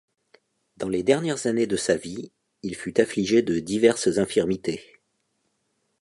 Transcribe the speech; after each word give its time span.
Dans 0.77 0.89
les 0.89 1.03
dernières 1.03 1.45
années, 1.45 1.67
de 1.67 1.75
sa 1.75 1.95
vie 1.95 2.31
il 2.63 2.73
fut 2.75 2.99
affligé 2.99 3.43
de 3.43 3.59
diverses 3.59 4.17
infirmités. 4.17 4.99